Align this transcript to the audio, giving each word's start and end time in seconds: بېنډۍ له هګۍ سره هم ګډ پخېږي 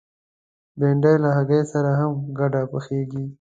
بېنډۍ 0.79 1.15
له 1.23 1.29
هګۍ 1.37 1.61
سره 1.71 1.89
هم 1.99 2.11
ګډ 2.37 2.53
پخېږي 2.71 3.23